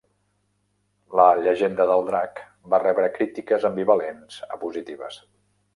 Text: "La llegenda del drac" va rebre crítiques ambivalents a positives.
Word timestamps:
"La 1.19 1.25
llegenda 1.47 1.87
del 1.91 2.07
drac" 2.09 2.41
va 2.75 2.81
rebre 2.87 3.13
crítiques 3.19 3.69
ambivalents 3.73 4.45
a 4.57 4.63
positives. 4.67 5.25